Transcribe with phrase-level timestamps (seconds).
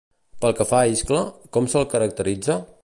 [0.45, 1.21] Pel que fa a Iscle,
[1.57, 2.61] com se'l caracteritza?